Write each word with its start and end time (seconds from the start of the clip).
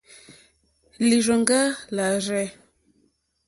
Lírzòŋɡá 1.07 1.59
lârzɛ̂. 1.95 2.47